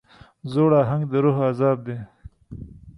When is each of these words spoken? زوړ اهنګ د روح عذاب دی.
زوړ 0.51 0.71
اهنګ 0.81 1.03
د 1.11 1.13
روح 1.23 1.37
عذاب 1.49 1.77
دی. 1.87 1.97